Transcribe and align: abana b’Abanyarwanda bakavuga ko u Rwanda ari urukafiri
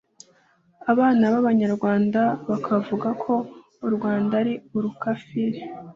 abana 0.91 1.23
b’Abanyarwanda 1.33 2.21
bakavuga 2.49 3.09
ko 3.23 3.33
u 3.87 3.89
Rwanda 3.95 4.33
ari 4.41 4.53
urukafiri 4.77 5.59